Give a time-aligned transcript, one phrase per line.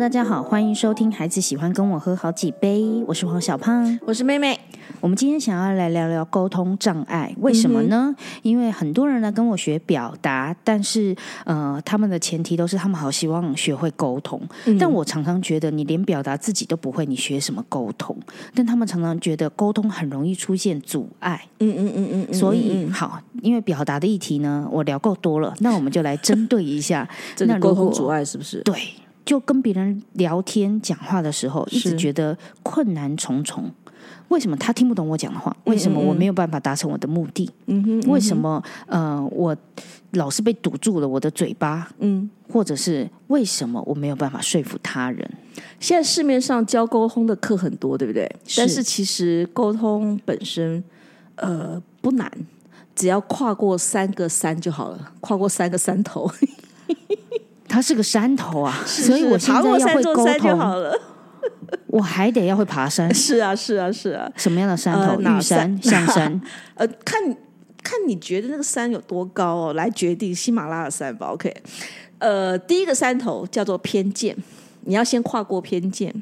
[0.00, 4.00] 大家好，欢迎收听《孩子喜欢跟我喝好几杯》，我是黄小胖。
[4.06, 4.58] 我是妹妹，
[4.98, 8.16] 我们今天想要来聊聊沟通障碍，为什么呢？
[8.40, 11.14] 因为很多人来跟我学表达，但是
[11.44, 14.40] 呃，他们的前提都是他们好希望学会沟通，
[14.78, 18.16] 但我常常觉得你连表达自己都不会，你学什么沟通？
[18.54, 27.06] 但他们常常觉得沟通很容易出现阻碍，嗯嗯嗯嗯嗯，所以好，因为表达的议题呢，我聊够多了，那我们就来针对一下
[27.36, 28.62] 这那如果个沟通阻碍是不是？
[28.62, 28.74] 对，
[29.24, 33.70] 就跟别人聊天讲话的时候，一直是觉得困难重重。
[34.28, 35.54] 为什么他听不懂我讲的话？
[35.64, 37.50] 为什么我没有办法达成我的目的？
[37.66, 39.56] 嗯哼，为什么呃我
[40.12, 41.90] 老是被堵住了我的嘴巴？
[41.98, 45.28] 嗯，或者是为什么我没有办法说服他人？
[45.80, 48.24] 现在市面上教沟通的课很多，对不对？
[48.46, 50.82] 是但是其实沟通本身
[51.34, 52.30] 呃不难，
[52.94, 56.30] 只要跨过三个山就好了，跨过三个山头，
[57.70, 61.00] 他是个山头啊，所以我现在要会沟三座山就好通，了。
[61.86, 63.08] 我还得要会爬山。
[63.14, 64.28] 是啊，是啊，是啊。
[64.34, 65.22] 什么样的山头？
[65.22, 66.42] 呃玉山、山 象山。
[66.74, 67.22] 呃，看
[67.82, 71.28] 看你觉得那个山有多高哦，来决定喜马拉雅山吧。
[71.28, 71.54] OK，
[72.18, 74.36] 呃，第一个山头叫做偏见，
[74.82, 76.12] 你要先跨过偏见。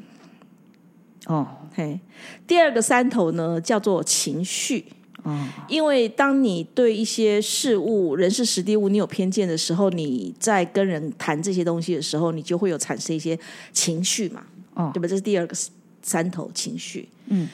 [1.25, 1.99] 哦嘿，
[2.45, 4.85] 第二个山头呢叫做情绪。
[5.23, 13.37] 哦，因为当你对一些事物、人事、实地物你有偏见的时候，你在跟人谈这些东西的时候，你就会有产生一些
[13.73, 15.07] 情绪嘛，哦对吧？
[15.07, 15.55] 这是第二个
[16.01, 17.07] 山头情绪。
[17.27, 17.47] 嗯，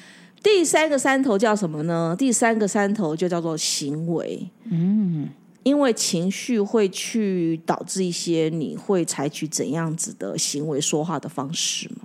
[0.43, 2.15] 第三个山头叫什么呢？
[2.17, 4.47] 第三个山头就叫做行为。
[4.65, 5.29] 嗯，
[5.63, 12.04] 因为情绪会去导致一些你会采取怎样子的行为、说话的方式嘛？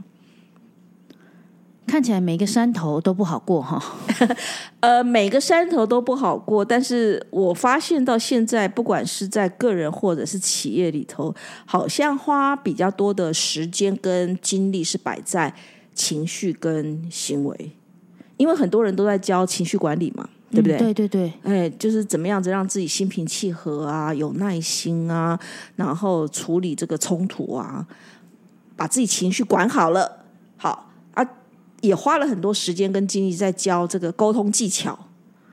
[1.90, 3.82] 看起来每个山头都不好过哈。
[4.78, 11.34] 呃，每个山头都不好过，但是我发现到现在，不管是在个人或者是企业里头，
[11.66, 15.52] 好像花比较多的时间跟精力是摆在
[15.92, 17.72] 情绪跟行为，
[18.36, 20.76] 因为很多人都在教情绪管理嘛，对不对？
[20.76, 25.36] 嗯对对对，哎，就是怎么样子让自己心平气和啊，有耐心啊，
[25.74, 27.84] 然后处理这个冲突啊，
[28.76, 30.19] 把自己情绪管好了，
[31.80, 34.98] 也花了很多时间跟精力在教这个沟通技巧。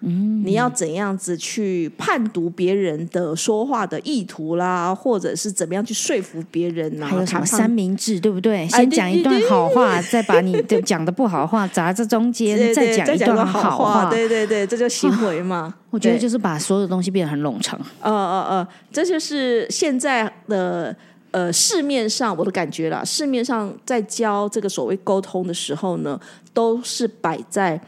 [0.01, 7.07] 嗯，你要怎样子去判读别人的说话的意图啦，或者是怎么样去说服别人啊？
[7.07, 8.57] 还有什么三明治，对不对？
[8.57, 14.07] 哎先讲一段好话，再把你的讲的不好的话砸在中间，对对讲一段好话。
[14.07, 15.73] 对对对，这就行为嘛。
[15.89, 17.79] 我觉得就是把所有东西变得很冗长。
[17.99, 20.95] 呃呃呃，这就是现在的
[21.31, 23.03] 呃市面上我的感觉啦。
[23.03, 26.19] 市面上在教这个所谓沟通的时候呢，
[26.53, 27.79] 都是摆在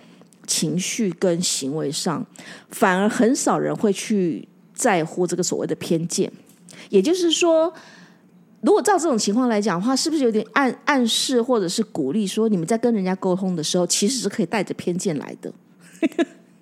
[0.46, 2.26] 情绪跟行为上，
[2.70, 6.32] 反而很少人会去在乎这个所谓的偏见。
[6.90, 7.72] 也就是说，
[8.62, 15.54] 如果照这种情况来讲的话，是不是有点暗暗示或者是鼓励说，你们在跟人家沟通的时候，其实是可以带着偏见来的？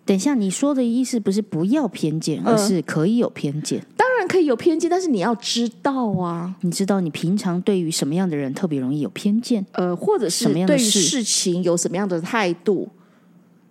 [0.07, 3.85] 等一下，你说的意思不是不要偏见，嗯而是可以有偏见。
[3.95, 6.55] 当然可以有偏见，但是你要知道啊。
[6.61, 9.63] 你知道你平常对于什么样的人特别容易有偏见？
[9.73, 12.89] 呃，或者是什么样的对于事事情有什么样的态度？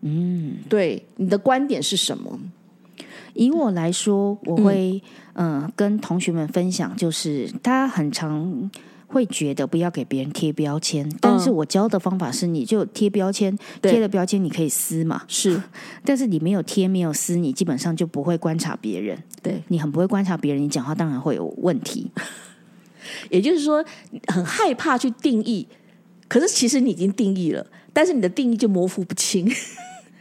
[0.02, 2.38] 嗯，对，你的观点是什么？
[3.34, 5.02] 以我来说，我会
[5.32, 8.70] 嗯、呃跟同学们分享，就是大家很常
[9.06, 15.62] 会觉得不要给别人贴标签，但是我教的方法是，你就贴标签，贴了标签你可以撕嘛，是。
[16.04, 22.10] 但是你没有贴没有撕，你基本上就不会观察别人，对，你很不会观察别人，你讲话当然会有问题。
[23.30, 23.84] 也就是说，
[24.26, 25.68] 很害怕去定义，
[26.26, 29.48] 可是其实你已经定义了，但是你的定义就模糊不清，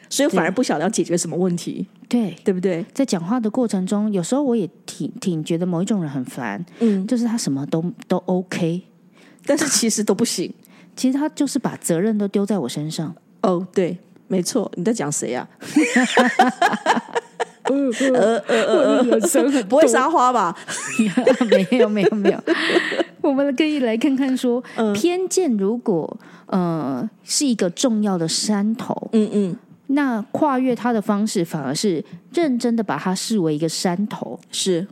[0.10, 2.86] 所以反而不晓得要解决什么问题，对，对不对？
[2.94, 8.82] 在讲话的过程中，有时候我也挺挺觉得某一种人很烦，嗯，就是他什么都都 OK，
[9.46, 10.54] 但是其实都不行。
[10.96, 13.14] 其实他就是把责任都丢在我身上。
[13.42, 15.46] 哦，对，没错，你在讲谁呀、
[17.68, 20.56] 呃呃呃呃，不会撒花吧？
[21.50, 22.40] 没有没有没有，
[23.22, 24.94] 我们可以来看看说，嗯。
[24.94, 32.04] 偏见如果呃是一个重要的山头，嗯嗯，那跨越它的方式反而是
[32.34, 34.40] 认真的把它视为一个山头。
[34.52, 34.88] 是。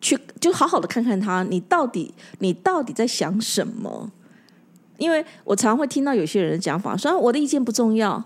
[0.00, 4.12] 去就好好的看看他，你到底你到底在想什么？
[4.98, 8.22] 因为我常会听到有些人的讲法，说啊我的意见不重要，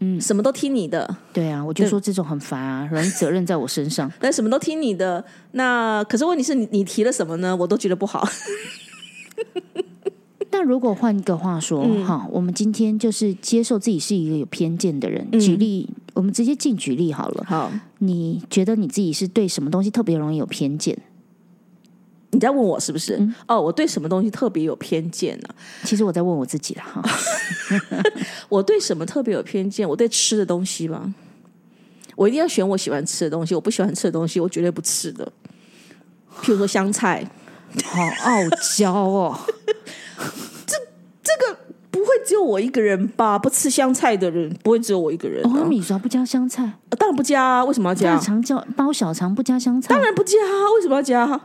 [0.00, 4.10] 嗯，什么都听你的，对啊，我就说这种很烦啊，容易责任在我身上。
[4.18, 5.24] 但什么都听你的。
[5.52, 7.56] 那可是问题是你你提了什么呢？
[7.56, 8.28] 我都觉得不好。
[10.56, 15.28] 那如果换一个话说，嗯哈、我们今天就是接受自己是一个有偏见的人。
[15.30, 17.44] 嗯举例，我们直接进举例好了。
[17.46, 20.96] 好，你觉得你自己是对什么东西特别容易有偏见？
[22.30, 23.20] 你在问我是不是？
[23.46, 25.48] 哦，我对什么东西特别有偏见呢、
[25.84, 27.02] 其实我在问我自己了哈。
[28.48, 29.86] 我对什么特别有偏见？
[29.86, 31.12] 我对吃的东西吧，
[32.16, 35.30] 我一定要选我喜欢吃的东西，我不喜欢吃的东西，我绝对不吃的。
[36.40, 37.30] 譬如说香菜，
[37.84, 38.38] 好傲
[38.78, 39.38] 娇哦！
[41.90, 43.38] 不会只有我一个人吧？
[43.38, 48.20] 不吃香菜的人不会只有我一个人、啊欧米刷不加香菜，呃当然不加啊，为什么要加大？
[48.20, 51.26] 肠叫包小肠不加香菜，当然不加啊，为什么要加？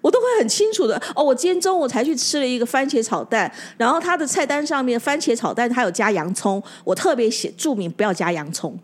[0.00, 1.22] 我都会很清楚的哦。
[1.22, 8.78] 我今天中午才去吃了一个番茄炒蛋，然后它的菜单上面番茄炒蛋它有加洋葱，我特别写注明不要加洋葱。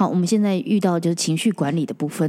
[0.00, 2.26] 好，我们现在遇到就是情绪管理的部分。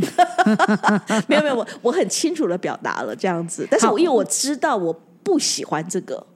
[1.26, 4.92] 没有没有，我我很清楚的表达了这样子，但是我因为我知道我
[5.24, 6.28] 不喜欢这个，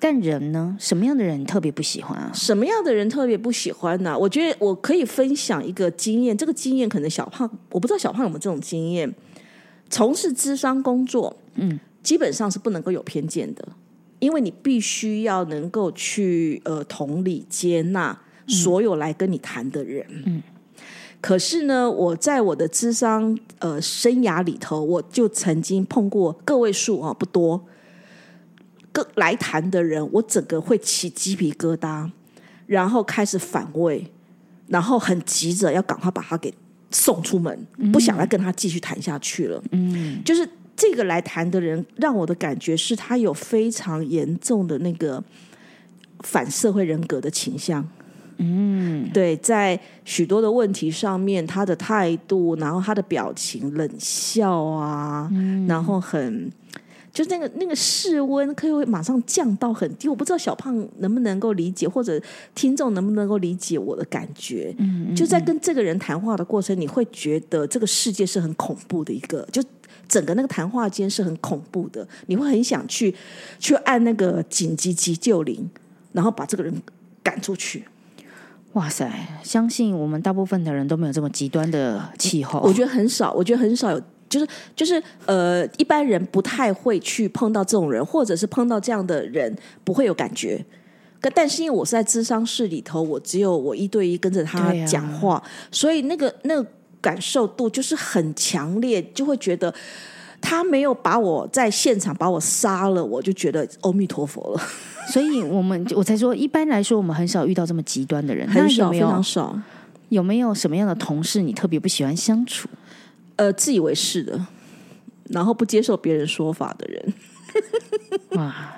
[0.00, 0.76] 但人呢？
[0.80, 2.32] 什么样的人特别不喜欢啊？
[2.34, 9.14] 什么样的人特别不喜欢呢、我觉得我可以分享一个经验，这个经验可能小胖我不知道小胖有没有这种经验。
[9.88, 13.68] 从事智商工作，嗯，基本上是不能够有偏见的，
[14.18, 18.18] 因为你必须要能够去呃同理接纳
[18.48, 20.42] 所有来跟你谈的人，嗯。
[21.26, 27.60] 可是呢，我在我的智商呃生涯里头，我就曾经碰过个位数啊，不多，
[28.92, 32.08] 个来谈的人，我整个会起鸡皮疙瘩，
[32.66, 34.06] 然后开始反胃，
[34.68, 36.54] 然后很急着要赶快把他给
[36.92, 39.60] 送出门，不想再跟他继续谈下去了。
[39.72, 45.20] 嗯，就是这个来谈的人，让我的感觉是他有非常严重的那个
[46.20, 47.84] 反社会人格的倾向。
[48.38, 55.30] 嗯，对，在许多的问题上面，他的态度，然后他的表情，冷笑啊，
[55.66, 56.50] 然后很。
[57.12, 62.20] 就那个那个室温可以会马上降到很低，我不知道小胖能不能够理解，或者
[62.54, 64.74] 听众能不能够理解我的感觉。
[64.76, 69.62] 嗯，就在跟这个人谈话的过程，你会觉得这个世界是很恐怖的一个，就
[70.06, 73.14] 整个那个谈话间是很恐怖的，你会很想去
[73.58, 75.66] 去按那个紧急急救铃，
[76.12, 76.82] 然后把这个人
[77.22, 77.82] 赶出去。
[78.76, 79.10] 哇塞！
[79.42, 82.60] 相信我们大部分的人都没有这么极端的气候。
[82.60, 84.46] 我觉得很少，我觉得很少有，就是
[84.76, 90.62] 就是呃，一般人不太会去碰到这种人，或者是碰到这样的人不会有感觉。
[91.22, 95.42] 可但是因为我是在智商室里头，我只有我一对一跟着他讲话，
[95.72, 96.70] 所以那个那个
[97.00, 99.72] 感受度就是很强烈，就会觉得
[100.48, 104.62] 他没有把我在现场把我杀了，我就觉得阿弥陀佛了，
[105.08, 108.48] 所以我们我才说，一般来说，我们很少遇到这么极端的人。
[108.48, 109.60] 很少，有没有常少。
[110.10, 112.68] 有没有什么样的同事你特别不喜欢相处？
[113.34, 114.46] 呃，自以为是的，
[115.30, 117.12] 然后不接受别人说法的人，
[118.38, 118.76] 哇！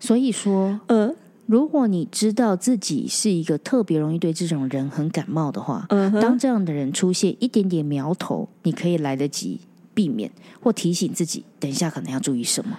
[0.00, 1.14] 所以说，呃，
[1.46, 5.86] 如果你知道自己是一个特别容易对这种人很感冒的话，
[6.20, 9.60] 当这样的人出现一点点苗头，你可以来得及
[9.94, 10.30] 避免
[10.60, 12.78] 或提醒自己，等一下可能要注意什么。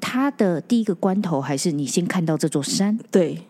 [0.00, 3.42] 他的第一个关头还是你先看到这座山，对，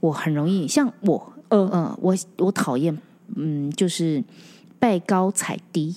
[0.00, 2.96] 我很容易像我，呃呃，我我讨厌，
[3.36, 4.22] 嗯，就是
[4.78, 5.96] 拜高踩低、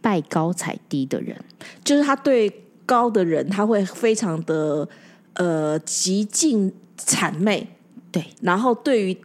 [0.00, 1.36] 拜高踩低的人。
[1.82, 4.88] 就是他对高的人，他会非常的
[5.34, 7.66] 呃极尽谄媚，
[8.12, 9.16] 对，然后对于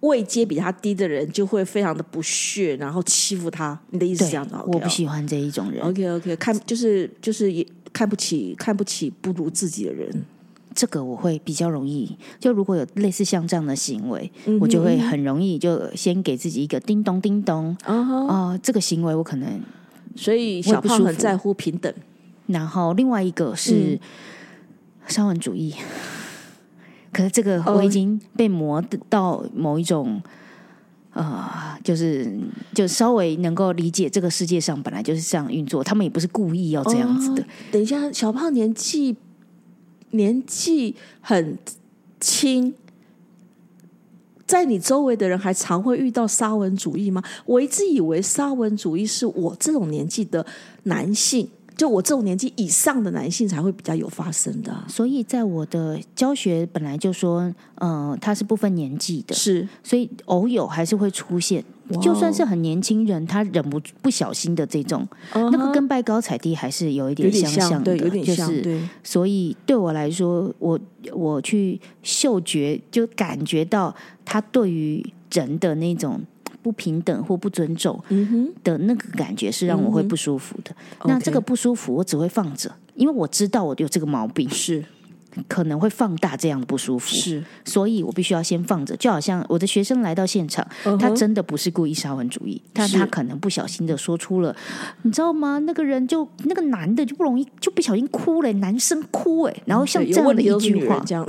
[0.00, 3.78] 位阶比他低的人，就会非常的不屑，然后欺负他。
[3.90, 4.62] 你的意思是对这样的？
[4.66, 5.82] 我不喜欢这一种人。
[5.82, 10.24] OK OK，看就是就是也看不起看不起不如自己的人。
[10.74, 19.58] 这个我会比较容易，就如果有类似像这样的行为，嗯我就会很容易就先给自己一个叮咚叮咚啊这个行为我可能。
[20.14, 21.92] 所以小胖很在乎平等。
[22.48, 24.00] 然后另外一个嗯是
[25.08, 25.74] 沙文主义，
[27.16, 30.22] 可是这个我已经被磨到某一种。
[31.18, 31.48] 呃，
[31.82, 32.30] 就是
[32.74, 37.42] 就稍微能够理解这个世界上本来就是这样运作，他们也不是故意要这样子的。
[37.42, 39.16] 哦等一下，小胖年纪
[40.10, 41.56] 年纪很
[42.20, 42.74] 轻，
[44.46, 47.22] 在你周围的人还常会遇到沙文主义吗？
[47.46, 50.44] 我一直以为沙文主义是我这种年纪的
[50.82, 59.68] 男性，就我这种年纪以上的男性才会比较有发生的啊、所以在我的教学本来就说，呃，它是不分年纪的，是。
[59.82, 61.62] 所以偶有还是会出现。
[62.02, 70.76] 就算是很年轻人，他忍不不小心的这种，那个跟拜高踩低还是有一点相像，相的，对，有点像，就是对，所以对我来说，我
[71.12, 76.20] 我去嗅觉就感觉到他对于人的那种
[76.66, 78.02] 不平等或不尊重
[78.64, 80.74] 的那个感觉，是让我会不舒服的。
[81.04, 84.50] 那这个不舒服，我只会放着，因为我知道我有这个毛病。
[84.50, 84.84] 是
[85.48, 88.96] 可能会放大这样的不舒服，是，所以我必须要先放着。
[88.96, 90.66] 就好像我的学生来到现场，
[90.98, 94.56] 他真的不是故意杀文主义，但他可能不小心的说出了，
[95.02, 95.58] 你知道吗？
[95.58, 101.22] 那个人就那个男的就不容易就不小心哭了，男生哭哎，然后像这样的一句话这样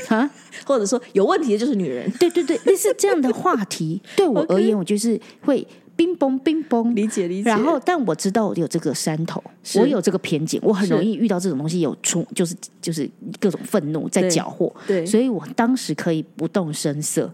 [0.08, 0.30] 啊，
[0.66, 5.66] 或者说有问题的就是女人，对对对，类似这样的话题， 对我而言，我就是会。
[5.96, 7.48] 冰崩冰崩，理解理解。
[7.48, 9.40] 然后，但我知道我有这个山头，
[9.76, 13.08] 我有这个偏见，我很容易遇到这种东西，有出就是就是
[13.38, 14.68] 各种愤怒在搅和。
[14.88, 17.32] 对，所以我当时可以不动声色，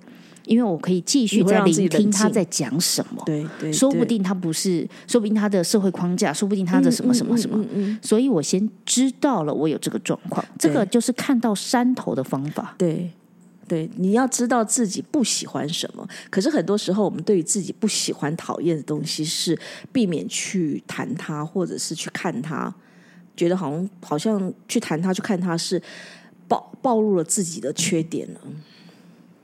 [0.50, 3.22] 因为我可以继续在聆听他在讲什么。
[3.24, 7.64] 对对，说不定他不是，说不定他的社会框架，说不定他的什么什么什么。
[8.02, 12.74] 所以我先知道了我有这个状况，这个就是看到山头的方法。
[12.76, 13.12] 对。
[13.68, 16.04] 对，你要知道自己不喜欢什么。
[16.28, 19.56] 可是很多时候，我们对于自己不喜欢、讨厌的东西，是
[19.92, 22.74] 避免去谈它，或者是去看它，
[23.36, 25.80] 觉得好像好像去谈它、去看它是
[26.48, 28.40] 暴暴露了自己的缺点了。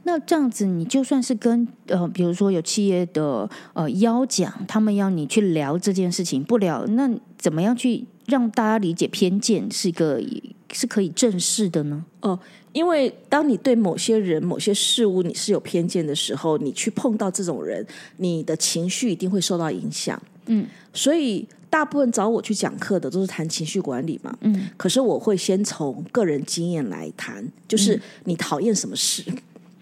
[0.06, 10.22] 那这样子，你就算是跟呃，比如说有企业的呃邀讲，他们要你去聊这件事情，不聊，那怎么样去让大家理解偏见是一个
[10.72, 12.04] 是可以正视的呢？
[12.20, 12.38] 哦。
[12.72, 17.84] 因为当你对某些人、某些事物你是有偏见的时候，你去碰到这种人，
[18.18, 20.20] 你的情绪一定会受到影响。
[20.44, 24.36] 嗯，所以大部分找我去讲课的都是谈情绪管理嘛。
[24.42, 29.24] 嗯，可是我会先从个人经验来谈，就是你讨厌什么事？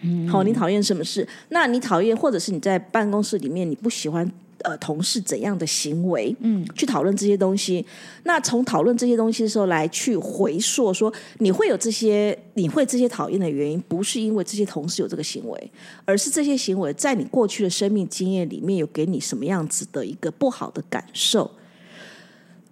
[0.05, 1.27] 嗯，好，你讨厌什么事？
[1.49, 4.31] 那你讨厌，或者是你在办公室里面你不喜欢。
[4.63, 7.85] 呃，同事怎样的行为，嗯，去讨论这些东西。
[8.23, 15.71] 那从讨论这些东西的时候，来去回溯说，你会有这些，你会这些讨厌的原因，不是因为这些同事有这个行为，
[16.07, 21.51] 而是这些行为在你过去的生命经验里面有给你什么样子的一个不好的感受。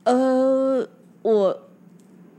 [0.04, 0.88] 呃，
[1.20, 1.62] 我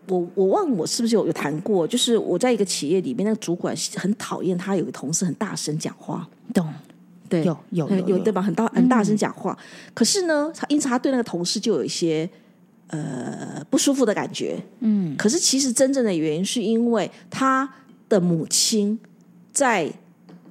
[0.08, 6.68] 我我忘了我是不是有有谈过，就是我在一个企业里面，那个主管很讨厌他有个同事很大声讲话，懂。
[7.30, 8.40] 对，有有有对吧？
[8.40, 9.58] 很大很大声讲话，
[9.96, 12.30] 可是呢，他因此他对那个同事就有一些
[12.90, 14.62] 呃不舒服的感觉。
[14.82, 17.68] 嗯，可是其实真正的原因是因为他
[18.08, 19.00] 的母亲
[19.52, 19.92] 在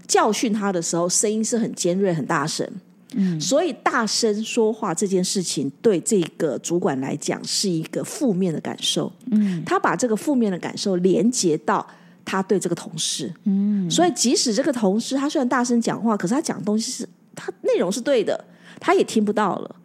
[0.09, 2.69] 教训他的时候，声音是很尖锐、很大声。
[3.17, 9.13] 嗯，所以大声说话这件事情对这个主管来讲是一个负面的感受。
[9.31, 11.87] 嗯，他把这个负面的感受连接到。
[12.25, 18.45] 他对这个同事，嗯，所以即使这个同事他虽然大声讲话，可是他讲的东西是他内容是对的，
[18.79, 19.77] 他也听不到了，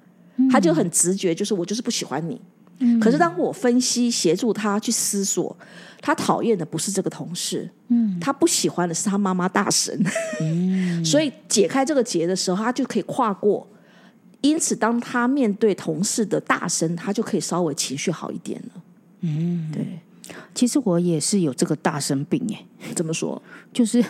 [0.52, 2.40] 他就很直觉，就是我就是不喜欢你。
[2.80, 5.56] 嗯，可是当我分析协助他去思索，
[6.02, 10.00] 他讨厌的不是这个同事，嗯，他不喜欢的是他妈妈大神，
[10.42, 13.68] 嗯， 所以解开这个结的时候，他就可以跨过。
[14.42, 18.82] 因此，当他面对同事的大声，他就可以稍微情绪好一点了。
[19.22, 20.00] 嗯，对。
[20.54, 22.60] 其实我也是有这个大声病耶，
[22.94, 23.42] 怎么说？
[23.74, 24.04] 就是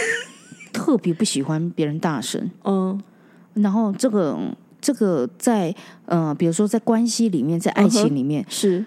[0.72, 2.50] 特别不喜欢别人大声。
[2.64, 3.00] 嗯，
[3.54, 4.38] 然后这个
[4.82, 5.74] 这个在
[6.04, 8.84] 呃，比如说在关系里面，在爱情里面是，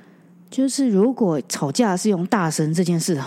[0.51, 3.19] 就是如果吵架是用大声这件事。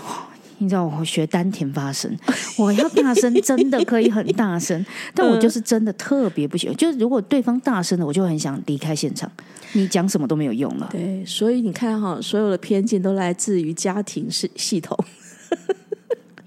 [0.61, 2.13] 你知道我学丹田发声，
[2.59, 4.85] 我要大声，真的可以很大声，
[5.15, 6.75] 但我就是真的特别不喜欢。
[6.75, 9.31] 就是如果对方大声的，我就很想离开现场。
[9.71, 10.89] 你讲什么都没有用了。
[10.91, 14.97] 对，所以你看哈，所有的偏见都来自于家庭系系统。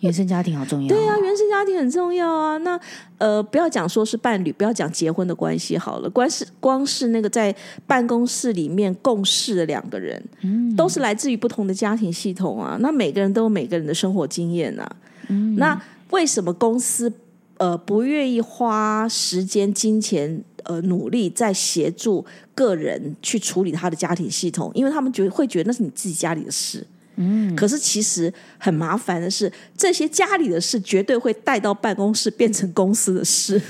[0.02, 2.56] 原生家庭好重要，对啊，原生家庭很重要啊。
[2.58, 2.78] 那
[3.18, 7.54] 呃，不要讲说是伴侣，不要讲结婚的关系好了，光是光是那个在
[7.86, 12.76] 办公室里面共事的两个人，嗯，都是来自于不同的家庭系统啊。
[12.80, 14.96] 那每个人都有每个人的生活经验啊。
[15.28, 15.80] 嗯，那
[16.10, 17.12] 为什么公司
[17.58, 24.68] 呃不愿意花时间、金钱呃努力在协助个人去处理他的家庭系统？
[24.74, 26.84] 因为他们觉得会觉得那是你自己家里的事。
[27.16, 33.60] 嗯，可是其实很麻烦的是，这些家里的事绝对会带到办公室，变成公司的事。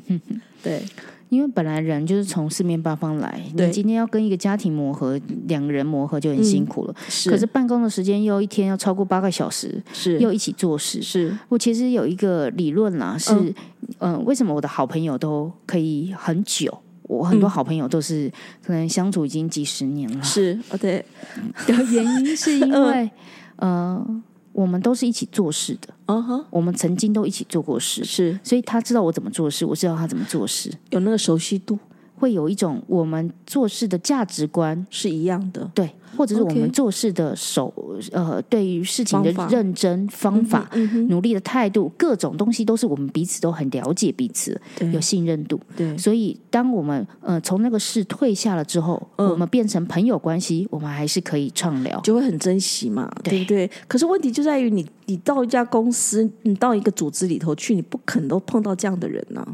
[0.62, 0.82] 对，
[1.28, 6.94] 因为本来人就是从四面八方来，你今天要跟一个家庭磨合，两个人磨合就很辛苦了。
[7.08, 11.02] 是，可是办公的时间又一天要超过八个小时，是又一起做事。
[11.02, 13.54] 是我其实有一个理论啦，是
[13.98, 16.82] 嗯，为什么我的好朋友都可以很久？
[17.08, 18.30] 我很多好朋友都是
[18.64, 21.04] 可能相处已经几十年了，是哦对。
[21.66, 23.10] 的原因是因 为，
[23.56, 24.04] 呃，
[24.52, 31.78] 我们都是一起做事的，嗯哼，我们曾经都一起做过事，是，所以他知道我怎么做事，我知道他怎么做事，有那个熟悉度。
[32.16, 35.70] 会有一种我们做事的价值观是一样的。
[35.74, 37.72] 对，或者是我们做事的手
[38.12, 40.68] 呃，对于事情的认真方法、
[41.08, 44.58] 努力的态度，各种东西都是我们彼此都很了解彼此，
[44.92, 45.60] 有信任度。
[45.76, 52.00] 对所以，当我们呃从那个事退下了之后，嗯我们变成朋友关系，我们还是可以畅聊。
[52.00, 53.70] 就会很珍惜嘛，对对不对？
[53.86, 59.44] 可是问题就在于你，你到一家公司，你到一个组织里头去，你不可能都碰到这样的人呢、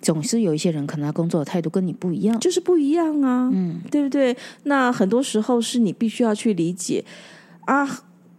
[0.00, 4.36] 总是有一些人可能他工作的态度跟你不一样，就是不一样啊，嗯，对不对？
[4.64, 7.04] 那很多时候是你必须要去理解。
[7.66, 7.86] 啊，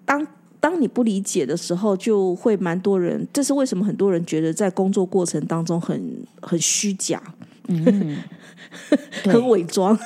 [0.06, 0.26] 当
[0.60, 7.22] 当你不理解的时候，就会蛮多人，这是为什么很多人觉得在工作过程当中很很虚假、
[7.68, 8.18] 嗯。
[9.26, 9.98] 很伪装。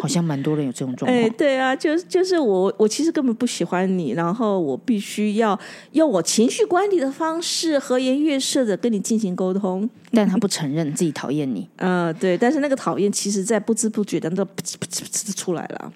[0.00, 1.36] 好像蛮多人有这种状哎，况。
[1.36, 5.58] 对啊，就是就是我我其实根本不喜欢你，然后我必须要
[5.92, 9.88] 用我情绪管理的方式和颜悦色的跟你进行沟通。
[10.12, 11.68] 但他不承认自己讨厌你。
[11.76, 15.92] 嗯， 对，但是那个讨厌，其实在不知不觉当中，噗嗤噗嗤噗嗤出来了。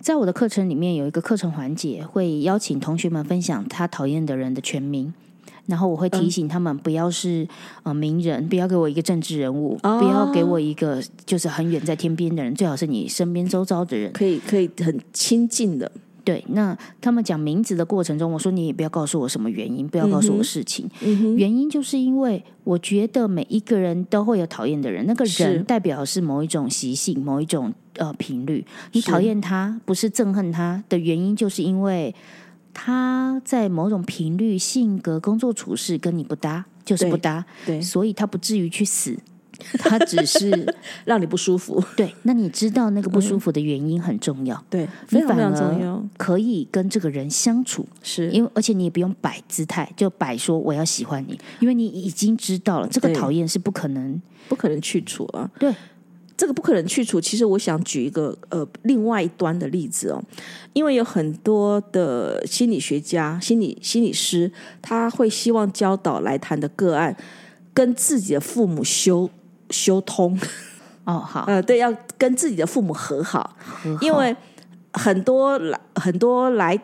[0.00, 5.12] 在我的课程里面有一个课程环节，会邀请同学们分享他讨厌的人的全名，
[5.70, 7.46] 然后我会提醒他们不要是
[7.84, 14.12] 呃名人，不要给我一个政治人物，哦不要给我一个就是很远在天边的人，最好是你身边周遭的人。
[14.12, 15.90] 可以可以很亲近的，
[16.24, 20.90] 对，那他们讲名字的过程中，我说你也不要告诉我什么原因，不要告诉我事情。
[21.02, 28.64] 嗯原因就是因为我觉得每一个人都会有讨厌的人，那个人代表是某一种习性，某一种呃频率。
[28.92, 32.14] 你讨厌他，不是憎恨他的原因，就是因为
[32.72, 39.16] 他在某种频率、性格、工作处事跟你不搭，就是不搭，对，所以他不至于去死。
[39.78, 40.74] 他只是
[41.04, 54.18] 让你不舒服， 对，那你知道那个不舒服的原因很重要， 对，你非常非常反而重要，可以跟这个人相处，是因为而且你也不用摆姿态，就摆说我要喜欢你，因为你已经知道了这个讨厌是不可能。
[54.48, 55.48] 不可能去除啊。
[55.58, 55.72] 对，
[56.40, 57.20] 这个不可能去除。
[57.20, 60.22] 其实我想举一个呃另外一端的例子哦，
[60.72, 67.14] 因为有很多的心理学家、心理心理师，他会希望教导来谈的个案
[67.74, 69.28] 跟自己的父母修
[69.68, 70.40] 修通，
[71.04, 73.54] 哦，好， 呃，对，要跟自己的父母和好，
[74.00, 74.34] 因为
[74.94, 76.80] 很多来很多来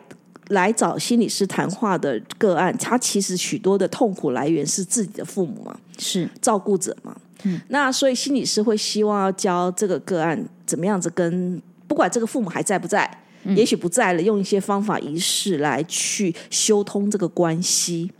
[0.49, 5.75] 来找心理师谈话的个案，他其实许多的痛苦来源是自己的父母嘛。
[5.97, 7.17] 是照顾者嘛。
[7.43, 13.09] 嗯，那所以心理师会希望要教这个个案怎么样子跟不管这个父母还在不在，
[13.55, 18.11] 也许不在了，用一些方法仪式来去修通这个关系。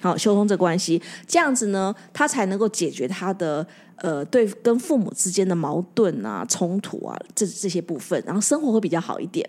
[0.00, 3.66] 好，修通这关系，这样子呢，他才能够解决他的
[3.96, 9.48] 呃对跟父母之间的矛盾啊、冲突啊这这些部分，然后生活会比较好一点。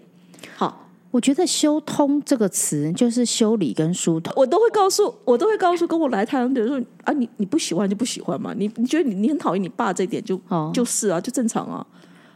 [0.56, 4.34] 好，我觉得“修通”这个词就是修理跟疏通。
[4.38, 11.86] 我都会告诉我都会告诉跟我来谈的人说啊，你你不喜欢就不喜欢嘛，你你觉得你你很讨厌你爸这一点就、哦就是啊，就正常啊，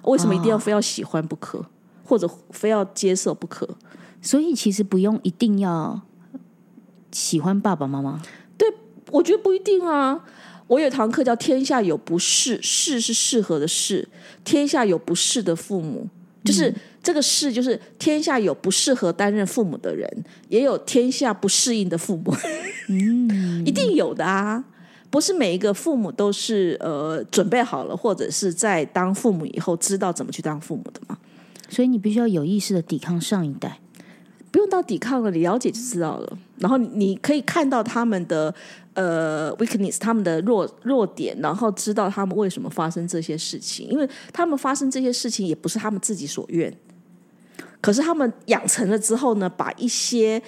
[0.04, 1.64] 为什么一定要非要喜欢不可，
[2.04, 3.68] 或者非要接受不可？
[4.22, 6.02] 所以其实不用一定要
[7.12, 8.22] 喜欢爸爸妈妈。
[8.58, 8.68] 对
[9.12, 10.26] 我觉得不一定啊。
[10.68, 14.08] 我有堂课叫“天下有不适，适是适合的适，
[14.46, 16.08] 天下有不适的父母”，
[16.44, 20.10] 就是、这个“适”就是天下有不适合担任父母的人，
[20.48, 22.34] 也有天下不适应的父母，
[22.88, 24.63] 嗯， 一定有的啊。
[25.12, 31.16] 不是每一个父母都是呃准备好了，或者是在当父母以后知道怎么去当父母的嘛？
[31.70, 33.80] 所以你必须要有意识的抵抗上一代。
[34.50, 36.38] 不用到抵抗了，你了解就知道了。
[36.58, 38.54] 然后你你可以看到他们的
[38.94, 46.72] 呃 weakness，他们的弱弱点，然后知道他们为什么发生这些事情，因为他们发生这些事情也不是他们自己所愿，
[47.84, 50.41] 可是他们养成了之后呢，把一些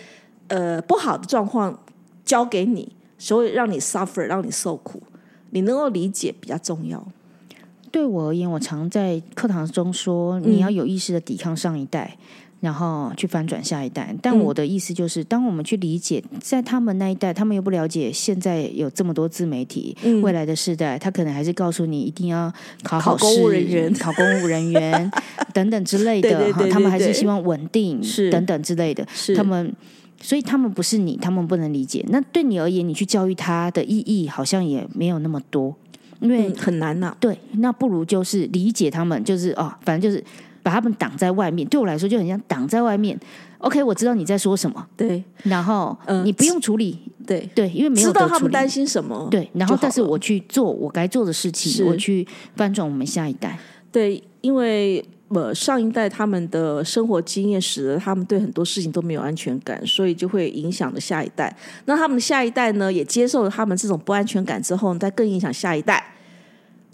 [0.48, 1.78] 呃不好的状况
[2.24, 5.04] 交给你，所以让你 suffer，让你受苦，
[5.50, 7.06] 你能够理解比较重要。
[7.92, 12.18] 对我而言，我常在课堂中说，你要有意识的抵抗上一代，
[12.60, 14.16] 然后去翻转下一代。
[14.22, 22.52] 但我的意思就是，当我们去理解，在他们那一代，他们又不了解现在有这么多自媒体，未来的世代，他可能还是告诉你一定要
[22.84, 25.12] 考好考公务试人员考公务人员
[25.54, 26.52] 等等之类的。
[26.54, 29.08] 哈他们还是希望稳定，是等等之类的。
[29.14, 29.74] 是他们。
[30.22, 32.04] 所以他们不是你，他们不能理解。
[32.08, 35.76] 那对你而言，你去教育他的意义好像也没有那么多，
[36.22, 40.24] 因为嗯，很难呐、对，那不如就是理解他们，就是哦，反正就是
[40.66, 41.68] 把他们挡在外面。
[41.68, 43.16] 对我来说，就很像挡在外面。
[43.60, 53.60] OK，我知道你在说什么，对然后、嗯你不用处理，对，对，因为没有知道他们担心什么，对，然后但是我去做我该做的事情，我去翻转我们下一代。
[53.92, 61.56] 对，因为呃上一代他们的生活经验使得他们对很多事情都没有安全感，所以就会影响了下一代。
[61.86, 66.04] 那他们的下一代呢，也接受了他们这种不安全感之后，再更影响下一代。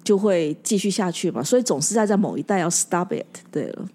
[0.03, 1.43] 就会继续下去嘛。
[1.43, 3.25] 所以总是在在某一代要 stop it。
[3.51, 3.87] 对了，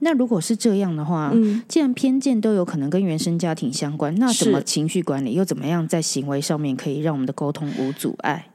[0.00, 8.46] 那如果是这样的话，嗯既然偏见都有可能跟原生家庭相关，那怎么情绪管理又怎么样在行为上面可以让我们的沟通无阻碍？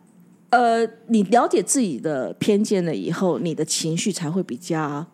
[0.52, 5.06] 呃，你了解自己的偏见了以后，你的情绪才会比较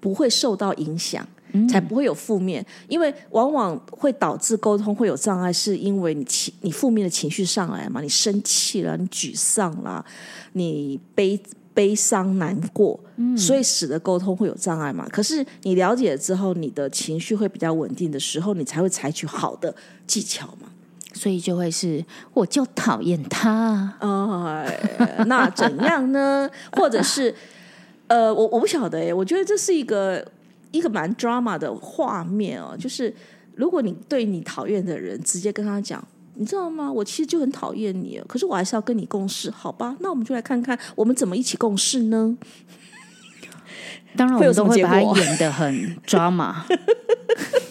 [0.00, 1.26] 不会受到影响。
[1.68, 10.04] 才不会有负面，因为往往会导致沟通会有障碍，是因为你情你负面的情绪上来嘛，你生气了，你沮丧了，
[10.52, 11.40] 你悲
[11.72, 12.98] 悲伤难过，
[13.36, 15.06] 所以使得沟通会有障碍嘛。
[15.10, 19.74] 可是你了解了之后，你的情绪会比较稳定的时候，你才会采取好的
[20.06, 20.68] 技巧嘛。
[21.12, 24.64] 所以就会是我就讨厌他，呃，
[25.26, 26.48] 那怎样呢？
[26.72, 27.34] 或者是
[28.06, 30.24] 呃，我我不晓得哎，我觉得这是一个
[30.70, 32.76] 一个蛮 drama 的画面哦。
[32.78, 33.14] 就是
[33.54, 36.02] 如果你对你讨厌的人直接跟他讲，
[36.34, 36.90] 你知道吗？
[36.90, 39.96] 我其实就很讨厌你，可是我还是要跟你共事，好吧？
[40.00, 42.36] 那我们就来看看我们怎么一起共事呢？
[44.16, 46.54] 当然我们都会把它么结果演的很 drama。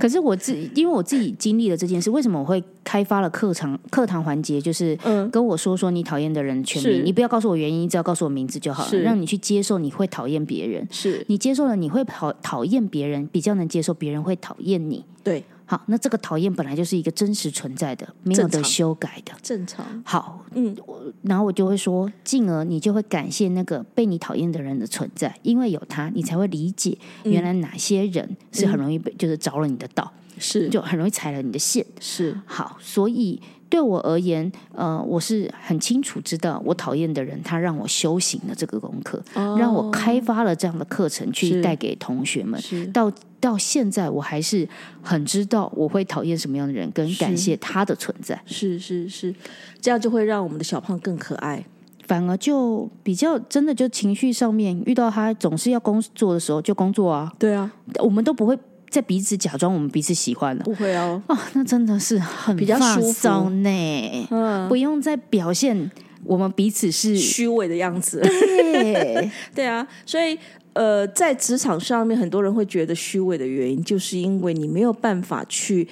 [0.00, 4.60] 可是我自己，因为我自己经历了这件事，为什么我会开发了课堂课堂环节？
[4.60, 10.88] 就是嗯跟我说说你讨厌的人全是名，你不要告诉我原因，只要告诉我名字就好了，让你去接受你会讨厌别人。
[10.90, 15.04] 是你接受了，你会讨讨厌别人，比较能接受别人会讨厌你。
[15.22, 19.32] 对，好，那这个讨厌本来就是一个真实存在的，没有得修改的。
[19.40, 19.86] 正常。
[20.04, 20.76] 好，嗯，
[21.22, 31.86] 然后我就会说，进而你就会感谢那个被你讨厌的人的存在，因为有他，你才会理解原来哪些人是很容易被，就是着了你的道，是就很容易踩了你的线。
[32.00, 42.60] 是好，所以对我而言，呃，我是很清楚知道我讨厌的人，他让我修行了这个功课，让我开发了这样的课程去带给同学们。
[42.60, 44.68] 是到到现在，我还是
[45.00, 48.38] 很知道我会讨厌什么样的人，跟感谢他的存在。
[48.44, 49.34] 是是是，
[49.80, 51.64] 这样就会让我们的小胖更可爱。
[52.06, 58.58] 反而就比较真的就情绪上面遇到他总是要工作的时候就工作啊，对啊，我们都不会
[58.90, 61.22] 在彼此假装我们彼此喜欢了不会哦。
[61.28, 65.90] 哦，那真的是很比较放舒服松呢，嗯，不用再表现
[66.24, 68.20] 我们彼此是虚伪的样子。
[68.20, 70.36] 对 对啊，所以
[70.72, 75.88] 呃，在职场上面，很多人会觉得虚伪的原因，就是因为你没有办法去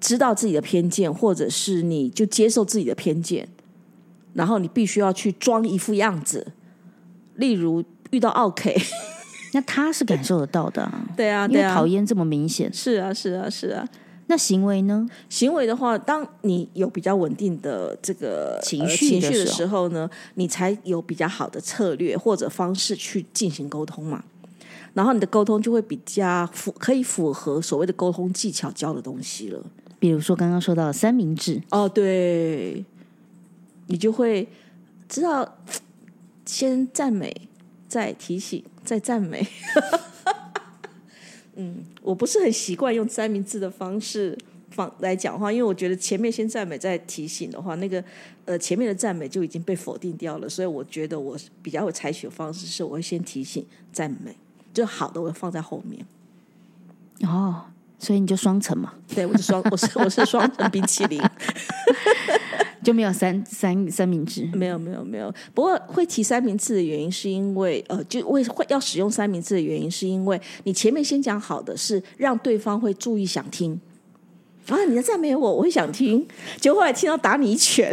[0.00, 3.48] 知道自己的偏见，或者是你就接受自己的偏见，
[4.34, 6.52] 然后你必须要去装一副样子。
[7.36, 8.76] 例如遇到 OK，
[9.52, 12.72] 那他是感受得到的、啊， 对啊，因对啊，为讨厌这么明显。
[12.72, 13.88] 是啊，是啊，是啊。
[14.26, 15.08] 那行为呢？
[15.28, 24.22] 行为的话，当你有比较稳定的这个情呃情绪的时候呢，你才有比较好的策略或者方式去进行沟通嘛。
[24.94, 29.60] 然后你的沟通就会比较符，可以符合所谓的沟通技巧教的东西了。
[29.98, 32.84] 比如说刚刚说到的三明治，哦，对，
[33.88, 34.48] 你就会
[35.08, 35.56] 知道
[36.46, 37.34] 先赞美，
[37.90, 39.44] 再提醒，再赞美。
[41.56, 44.38] 嗯，我不是很习惯用三明治的方式
[44.70, 48.02] 方来讲话，因为我觉得前面先赞美再提醒的话，那个
[48.44, 54.34] 呃前面的赞美就已经被否定掉了，所以我觉得我比较会采取的方式是，我会先提醒赞美，
[54.72, 56.06] 就好的我会放在后面。
[57.28, 57.64] 哦，
[57.98, 61.20] 所以你就双层嘛，对我是双，我是我是双层冰淇淋。
[62.82, 64.44] 就没有三三三明治。
[64.54, 73.80] 没有没有没有，不过会提三明治的原因是因为呃，就为会要使用三明治的原因是因为你前面先讲好的是让对方会注意想听。
[74.68, 74.84] 啊！
[74.84, 76.24] 你在赞美我，我会想听。
[76.60, 77.92] 结果后来听到打你一拳，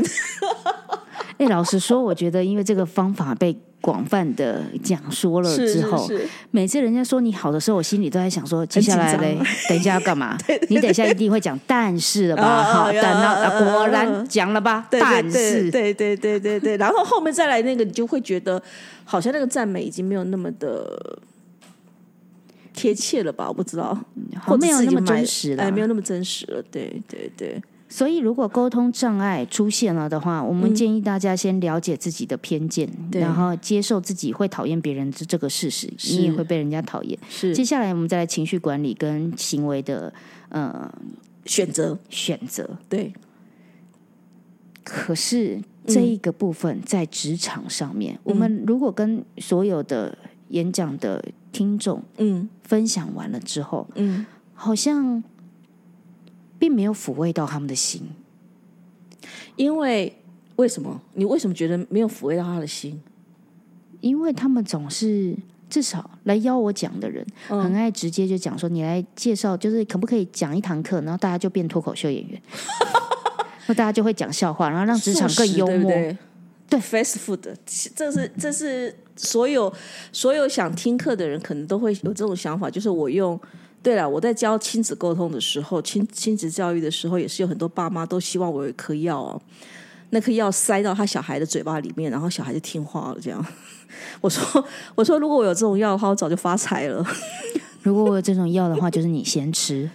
[1.37, 9.37] 哎、老实说，我觉得因为这个方法被广泛的讲说了之后，是每次人家说你好的时候，我心里都在想说，接下来嘞，
[9.69, 10.35] 等一下要干嘛？
[10.69, 12.43] 你等一下一定会讲但是了吧？
[12.43, 14.87] 哦哈，哦但那哦哦果哦然讲了吧？
[14.89, 18.61] 但是对对对对对，然后后面再来那个，你就会觉得
[19.05, 21.19] 好像那个赞美已经没有那么的
[22.73, 23.47] 贴切了吧？
[23.47, 23.95] 我不知道，
[24.59, 25.71] 没有那么真实了哎，。
[25.71, 26.63] 没有那么真实了。
[26.71, 30.75] 对对对，所以，如果沟通障碍出现了的话，我们嗯。
[30.75, 33.21] 建议大家先了解自己的偏见，对。
[33.21, 37.17] 然后接受自己会讨厌别人的这个事实，你也会被人家讨厌。
[37.29, 37.55] 是。
[37.55, 40.13] 接下来，我们再来情绪管理跟行为的
[40.49, 40.91] 呃
[41.45, 42.77] 选择，选择。
[42.89, 43.13] 对
[44.83, 48.19] 可是这一个部分在职场上面，嗯。
[48.25, 50.17] 我们如果跟所有的
[50.49, 51.23] 演讲的
[51.53, 52.49] 听众嗯。
[52.63, 54.25] 分享完了之后，嗯。
[54.53, 55.23] 好像
[56.59, 58.09] 并没有抚慰到他们的心。
[59.55, 60.21] 因为
[60.57, 61.01] 为什么？
[61.13, 63.01] 你为什么觉得没有抚慰到他的心？
[64.01, 65.35] 因为他们总是
[65.69, 72.41] 至少来邀我讲的人，嗯很爱直接就讲说，你来介绍，就是可不可以讲一堂课，然后大家就变脱口秀演员，
[73.65, 75.91] 那大家就会讲笑话，然后让职场更幽默。
[75.91, 76.17] 对对？
[76.69, 77.39] 对，fast food，
[77.95, 79.73] 这是这是所有
[80.11, 83.39] 所有想听课的人可能都会有这种想法，就是我用。
[83.81, 89.41] 对了，我在教亲子沟通的时候，亲亲子教育的时候，也是有很多爸妈都希望我有一颗药哦，
[90.09, 93.17] 那颗药塞到他小孩的嘴巴里面，然后小孩就听话了。
[93.21, 93.45] 这样，
[94.19, 97.05] 我 说我说，如果我有这种药的话，我早就发财了。
[97.81, 99.89] 如果我有这种药的话，就是你先吃。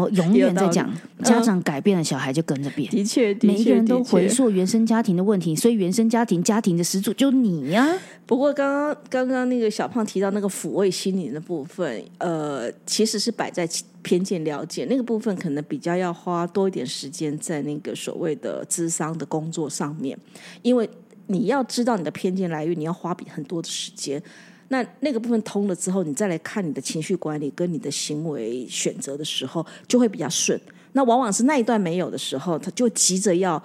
[0.00, 2.90] 我 永远在讲，家长改变了，小孩就跟着变。
[2.90, 7.96] 的确，每一个人都回溯原生家庭的问题，所以原生家庭家庭的始祖就你呀。
[8.26, 13.68] 不过，刚刚刚刚那个小胖提到那个抚慰心灵的部分，呃，其实是摆在
[14.02, 20.18] 偏见了解那个部分，可能比较要花多一点时间在那个所谓的智商的工作上面，
[20.62, 20.88] 因为
[21.26, 24.22] 你要知道你的偏见来源，你要花比很多的时间。
[24.68, 30.60] 那那个部分通了之后，你再来看你的情绪管理跟你的行为选择的时候，就会比较顺。
[30.92, 33.62] 那往往是那一段没有的时候，他就急着要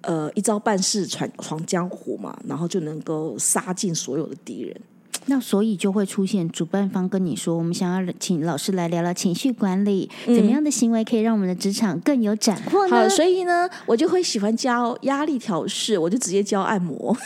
[0.00, 4.74] 呃一招半式闯闯江湖嘛，然后就能够杀尽所有的敌人。
[5.26, 12.96] 那所以就会出现主办方跟你说，我们想要请老师来聊聊情绪管理，怎么样的行为可以让我们的职场更有斩获呢？
[12.96, 17.16] 好，所以呢，我就会喜欢教压力调试，我就直接教按摩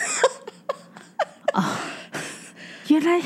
[1.55, 1.81] 啊。
[2.89, 3.21] 原来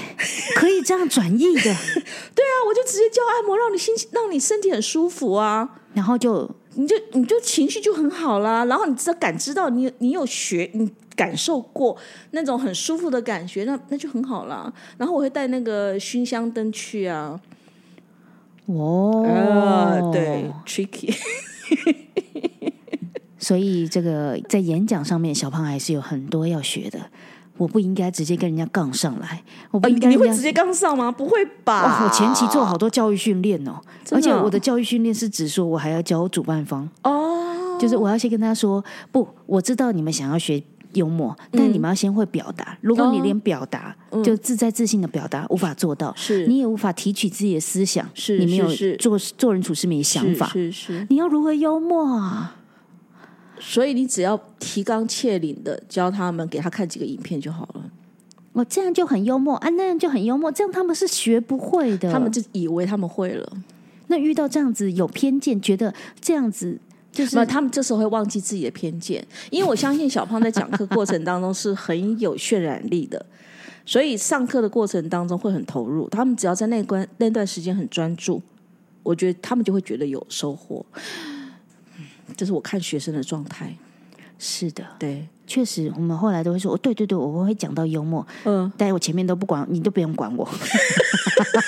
[0.57, 11.97] 可以这样转译的， 对啊，我就直接教按摩，让你心情，让你身体很舒服啊，然后就你就你就情绪就很好啦，然后你知道感知到你你有学你感受过
[12.31, 14.73] 那种很舒服的感觉，那那就很好啦。
[14.97, 17.39] 然后我会带那个熏香灯去啊，
[18.67, 21.15] 哦，对，tricky，
[23.39, 27.11] 所以这个在演讲上面，小胖还是有很多要学的。
[27.61, 30.09] 我不应该直接跟人家杠上来，我不应该。
[30.09, 31.13] 你会直接杠上吗？
[31.13, 32.03] 不会吧！
[32.03, 33.79] 我前期做好多教育训练哦，
[34.13, 40.63] 而且我的教育训练是指说，我还要教主办方哦，就是我要先跟他说，不，我知道你们想要学
[40.95, 42.79] 幽默，但你们要先会表达。
[42.81, 43.95] 如果你连表达
[44.25, 48.67] 就自在自信的表达无法做到，是你也无法提取自己的思想，是你没有
[48.99, 52.57] 做做人处事没想法，是是，你要如何幽默啊？
[53.61, 57.91] 所以你只要提纲挈领的教他们，给他看几个影片就好了。
[58.53, 62.11] 我这样就很幽默啊，那样就很幽默，这样他们是学不会的。
[62.13, 63.49] 他们就以为他们会了。
[64.09, 66.77] 那遇到这样子有偏见，觉得这样子
[67.13, 73.25] 就是，他们这时候会忘记自己的偏见，因为我相信小胖在讲课过程当中是很有渲染力的，
[73.87, 76.09] 所以上课的过程当中会很投入。
[76.09, 78.43] 他们只要在那关那段时间很专注，
[79.05, 80.85] 我觉得他们就会觉得有收获。
[82.37, 83.75] 这是我看学生的状态，
[84.39, 90.49] 是的，对，确实，我们后来都会说，哦，对对对，我会讲到幽默，嗯，但是我前面都不管，你都不用管我，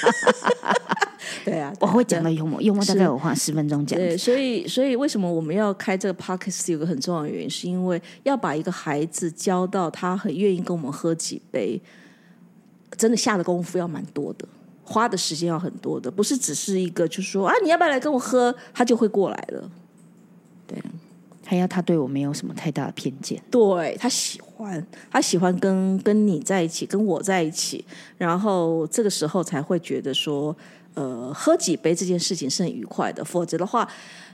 [1.44, 11.80] 对啊，我会讲到幽默，幽默大概我花十分钟讲，对，所以，所以为什么我们要开这个 podcast 有个很重要的原因，是因为要把一个孩子教到他很愿意跟我们喝几杯，
[12.96, 14.46] 真的下的功夫要蛮多的，
[14.84, 19.70] 花的时间要很多的，不是只是一个就是说啊，你要不要来跟我喝，他就会过来了。
[20.72, 20.82] 对，
[21.44, 23.40] 还要他对我没有什么太大的偏见。
[23.50, 27.84] 对他喜欢，他喜欢跟跟你在一起，跟我在一起，
[28.16, 30.56] 然后这个时候才会觉得说，
[30.94, 33.24] 呃，喝几杯这件事情是很愉快的。
[33.24, 33.88] 否则的话，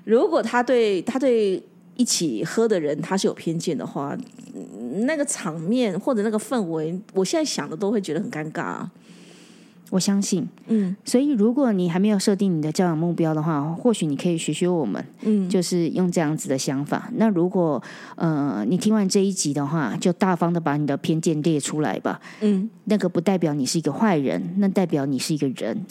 [0.04, 1.62] 如果他对他对
[1.96, 4.16] 一起喝的人他是有偏见的话，
[5.06, 8.86] 那个场面或者那个氛围，我现在想的都会觉得很尴尬。
[9.90, 17.10] 我相信，嗯，所以如果你还没有设定你的教养目标的话，或许你可以学学我们，嗯，就是用这样子的想法。
[17.14, 17.82] 那如果
[18.16, 25.86] 呃你听完这一集的话，就大方的把你的偏见列出来吧，嗯，那个不代表你是一个坏人，那代表你是一个人。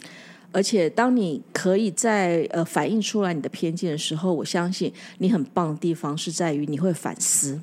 [0.50, 7.60] 而且当你可以在呃反映出来你的偏见的时候，我相信你很棒的地方是在于你会反思，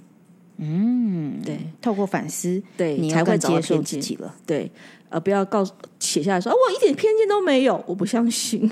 [0.57, 4.71] 嗯，对，透过反思，对你才会接受自己了，对。
[5.09, 8.69] 呃，不要告诉写下来说，我一点偏见都没有，我不相信。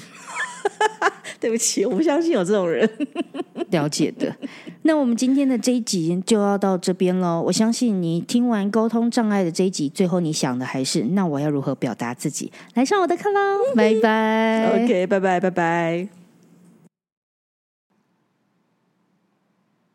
[1.39, 2.89] 对不起，我不相信有这种人。
[3.69, 4.35] 了解的。
[4.81, 7.41] 那我们今天的这一集就要到这边喽。
[7.45, 12.51] 我相信你听完沟通障碍的这一集，最后你想的还是，那我要如何表达自己？
[12.73, 14.83] 来上我的课喽， 拜拜。
[14.83, 16.22] OK，拜拜，拜拜。